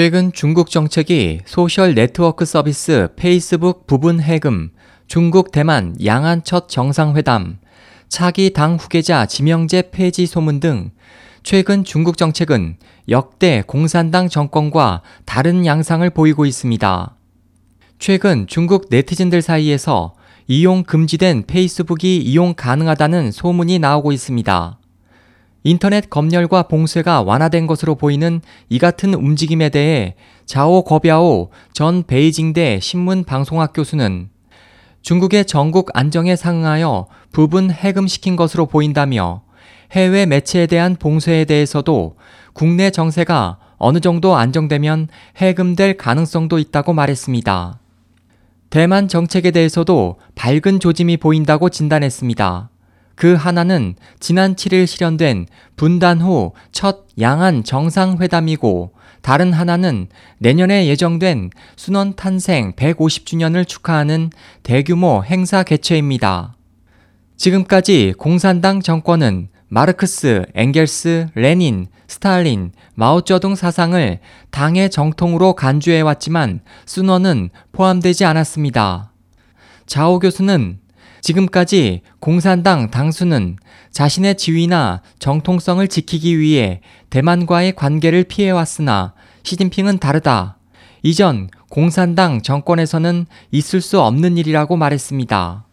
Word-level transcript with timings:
최근 0.00 0.30
중국 0.32 0.70
정책이 0.70 1.40
소셜 1.44 1.92
네트워크 1.92 2.44
서비스 2.44 3.08
페이스북 3.16 3.88
부분 3.88 4.20
해금, 4.20 4.70
중국 5.08 5.50
대만 5.50 5.96
양안 6.04 6.44
첫 6.44 6.68
정상회담, 6.68 7.58
차기 8.08 8.52
당 8.52 8.76
후계자 8.76 9.26
지명제 9.26 9.90
폐지 9.90 10.26
소문 10.26 10.60
등 10.60 10.92
최근 11.42 11.82
중국 11.82 12.16
정책은 12.16 12.76
역대 13.08 13.64
공산당 13.66 14.28
정권과 14.28 15.02
다른 15.24 15.66
양상을 15.66 16.08
보이고 16.10 16.46
있습니다. 16.46 17.16
최근 17.98 18.46
중국 18.46 18.86
네티즌들 18.90 19.42
사이에서 19.42 20.14
이용 20.46 20.84
금지된 20.84 21.42
페이스북이 21.48 22.18
이용 22.18 22.54
가능하다는 22.54 23.32
소문이 23.32 23.80
나오고 23.80 24.12
있습니다. 24.12 24.77
인터넷 25.68 26.08
검열과 26.08 26.62
봉쇄가 26.62 27.20
완화된 27.20 27.66
것으로 27.66 27.94
보이는 27.94 28.40
이 28.70 28.78
같은 28.78 29.12
움직임에 29.12 29.68
대해 29.68 30.14
자오 30.46 30.82
거비아오 30.82 31.50
전 31.74 32.04
베이징대 32.04 32.80
신문방송학 32.80 33.74
교수는 33.74 34.30
중국의 35.02 35.44
전국 35.44 35.90
안정에 35.92 36.36
상응하여 36.36 37.06
부분 37.32 37.70
해금시킨 37.70 38.34
것으로 38.34 38.64
보인다며 38.64 39.42
해외 39.92 40.24
매체에 40.24 40.66
대한 40.66 40.96
봉쇄에 40.96 41.44
대해서도 41.44 42.16
국내 42.54 42.90
정세가 42.90 43.58
어느 43.76 44.00
정도 44.00 44.36
안정되면 44.36 45.08
해금될 45.36 45.98
가능성도 45.98 46.58
있다고 46.58 46.94
말했습니다. 46.94 47.78
대만 48.70 49.06
정책에 49.06 49.50
대해서도 49.50 50.18
밝은 50.34 50.80
조짐이 50.80 51.18
보인다고 51.18 51.68
진단했습니다. 51.68 52.70
그 53.18 53.34
하나는 53.34 53.96
지난 54.20 54.54
7일 54.54 54.86
실현된 54.86 55.46
분단 55.76 56.20
후 56.20 56.52
첫 56.70 57.06
양안 57.18 57.64
정상회담이고 57.64 58.92
다른 59.22 59.52
하나는 59.52 60.06
내년에 60.38 60.86
예정된 60.86 61.50
순원 61.74 62.14
탄생 62.14 62.74
150주년을 62.74 63.66
축하하는 63.66 64.30
대규모 64.62 65.24
행사 65.24 65.64
개최입니다. 65.64 66.54
지금까지 67.36 68.14
공산당 68.16 68.80
정권은 68.80 69.48
마르크스, 69.66 70.46
엥겔스, 70.54 71.30
레닌, 71.34 71.88
스탈린, 72.06 72.70
마오쩌둥 72.94 73.56
사상을 73.56 74.20
당의 74.52 74.90
정통으로 74.90 75.54
간주해왔지만 75.54 76.60
순원은 76.86 77.50
포함되지 77.72 78.24
않았습니다. 78.24 79.10
자오 79.86 80.20
교수는 80.20 80.78
지금까지 81.20 82.02
공산당 82.20 82.90
당수는 82.90 83.56
자신의 83.90 84.36
지위나 84.36 85.02
정통성을 85.18 85.86
지키기 85.88 86.38
위해 86.38 86.80
대만과의 87.10 87.74
관계를 87.74 88.24
피해왔으나 88.24 89.14
시진핑은 89.42 89.98
다르다. 89.98 90.58
이전 91.02 91.48
공산당 91.70 92.42
정권에서는 92.42 93.26
있을 93.50 93.80
수 93.80 94.00
없는 94.00 94.36
일이라고 94.36 94.76
말했습니다. 94.76 95.64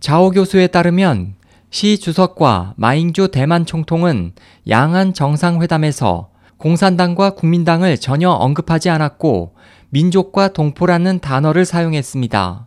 자오 0.00 0.30
교수에 0.30 0.66
따르면 0.66 1.34
시 1.70 1.98
주석과 1.98 2.74
마잉주 2.76 3.28
대만 3.30 3.64
총통은 3.64 4.32
양안 4.68 5.14
정상회담에서 5.14 6.30
공산당과 6.56 7.30
국민당을 7.30 7.96
전혀 7.98 8.30
언급하지 8.30 8.90
않았고 8.90 9.54
민족과 9.90 10.52
동포라는 10.52 11.20
단어를 11.20 11.64
사용했습니다. 11.64 12.66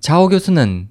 자오 0.00 0.28
교수는 0.28 0.88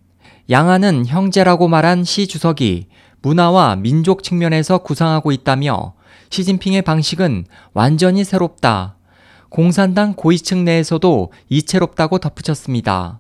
양안은 0.54 1.08
형제라고 1.08 1.68
말한 1.68 2.04
시 2.04 2.28
주석이 2.28 2.86
문화와 3.24 3.76
민족 3.76 4.22
측면에서 4.22 4.78
구상하고 4.78 5.32
있다며 5.32 5.96
시진핑의 6.30 6.84
방식은 6.84 7.46
완전히 7.74 8.24
새롭다. 8.24 8.96
공산당 9.50 10.14
고위층 10.14 10.64
내에서도 10.64 11.32
이채롭다고 11.50 12.20
덧붙였습니다. 12.20 13.20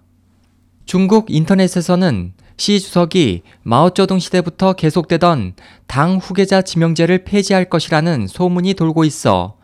중국 0.85 1.31
인터넷에서는 1.31 2.33
시 2.57 2.79
주석이 2.79 3.41
마오쩌둥 3.63 4.19
시대부터 4.19 4.73
계속되던 4.73 5.55
당 5.87 6.17
후계자 6.17 6.61
지명제를 6.61 7.23
폐지할 7.23 7.65
것이라는 7.65 8.27
소문이 8.27 8.75
돌고 8.75 9.05
있어 9.05 9.57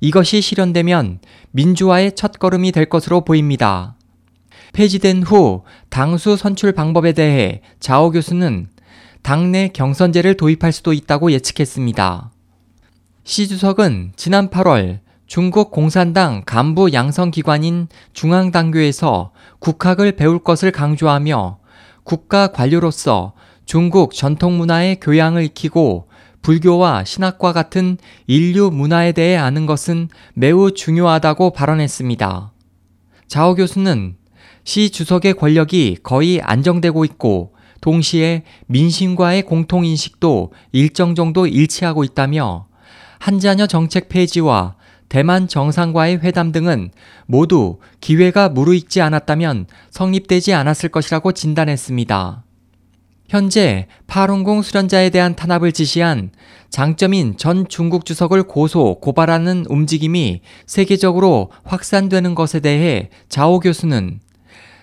이것이 0.00 0.40
실현되면 0.40 1.20
민주화의 1.52 2.16
첫걸음이 2.16 2.72
될 2.72 2.86
것으로 2.86 3.20
보입니다. 3.20 3.94
폐지된 4.72 5.22
후 5.22 5.64
당수 5.90 6.36
선출 6.36 6.72
방법에 6.72 7.12
대해 7.12 7.60
자오 7.80 8.10
교수는 8.10 8.68
당내 9.22 9.68
경선제를 9.68 10.36
도입할 10.36 10.72
수도 10.72 10.92
있다고 10.92 11.30
예측했습니다. 11.32 12.32
시 13.24 13.48
주석은 13.48 14.12
지난 14.16 14.48
8월 14.50 15.00
중국 15.26 15.70
공산당 15.70 16.42
간부 16.44 16.92
양성기관인 16.92 17.88
중앙당교에서 18.12 19.32
국학을 19.60 20.12
배울 20.12 20.42
것을 20.42 20.72
강조하며 20.72 21.58
국가 22.04 22.48
관료로서 22.48 23.32
중국 23.64 24.12
전통 24.12 24.58
문화의 24.58 24.98
교양을 25.00 25.44
익히고 25.44 26.08
불교와 26.42 27.04
신학과 27.04 27.52
같은 27.52 27.96
인류 28.26 28.70
문화에 28.70 29.12
대해 29.12 29.36
아는 29.36 29.64
것은 29.64 30.08
매우 30.34 30.72
중요하다고 30.72 31.52
발언했습니다. 31.52 32.52
자오 33.28 33.54
교수는 33.54 34.16
시 34.64 34.90
주석의 34.90 35.34
권력이 35.34 35.98
거의 36.02 36.40
안정되고 36.40 37.04
있고 37.04 37.54
동시에 37.80 38.44
민심과의 38.66 39.42
공통인식도 39.42 40.52
일정 40.72 41.14
정도 41.14 41.46
일치하고 41.46 42.04
있다며 42.04 42.66
한자녀 43.18 43.66
정책 43.66 44.08
폐지와 44.08 44.76
대만 45.08 45.46
정상과의 45.46 46.20
회담 46.22 46.52
등은 46.52 46.90
모두 47.26 47.78
기회가 48.00 48.48
무르익지 48.48 49.02
않았다면 49.02 49.66
성립되지 49.90 50.54
않았을 50.54 50.88
것이라고 50.88 51.32
진단했습니다. 51.32 52.44
현재 53.28 53.88
파룬공 54.06 54.62
수련자에 54.62 55.10
대한 55.10 55.34
탄압을 55.36 55.72
지시한 55.72 56.30
장점인 56.70 57.36
전 57.36 57.66
중국 57.68 58.06
주석을 58.06 58.44
고소, 58.44 59.00
고발하는 59.00 59.66
움직임이 59.68 60.40
세계적으로 60.66 61.50
확산되는 61.64 62.34
것에 62.34 62.60
대해 62.60 63.10
자오 63.28 63.60
교수는 63.60 64.20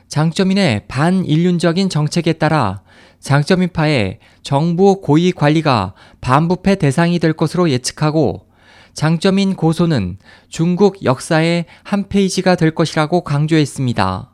장점인의 0.09 0.87
반인륜적인 0.87 1.89
정책에 1.89 2.33
따라 2.33 2.81
장점인파의 3.19 4.19
정부 4.41 5.01
고위 5.01 5.31
관리가 5.31 5.93
반부패 6.19 6.75
대상이 6.75 7.19
될 7.19 7.33
것으로 7.33 7.69
예측하고 7.69 8.47
장점인 8.93 9.55
고소는 9.55 10.17
중국 10.49 11.05
역사의 11.05 11.65
한 11.83 12.09
페이지가 12.09 12.55
될 12.55 12.71
것이라고 12.71 13.21
강조했습니다. 13.21 14.33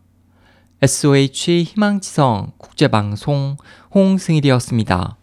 SOH 0.82 1.64
희망지성 1.64 2.54
국제방송 2.58 3.58
홍승일이었습니다. 3.94 5.18